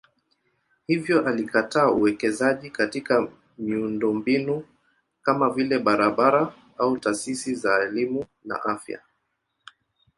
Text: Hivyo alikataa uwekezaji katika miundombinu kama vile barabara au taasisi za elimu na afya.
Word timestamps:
Hivyo 0.87 1.27
alikataa 1.27 1.91
uwekezaji 1.91 2.69
katika 2.69 3.27
miundombinu 3.57 4.65
kama 5.21 5.49
vile 5.49 5.79
barabara 5.79 6.53
au 6.77 6.97
taasisi 6.97 7.55
za 7.55 7.83
elimu 7.83 8.25
na 8.45 8.63
afya. 8.63 9.01